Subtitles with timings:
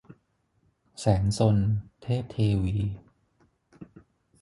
[0.99, 1.55] แสนซน-
[2.01, 2.77] เทพเทวี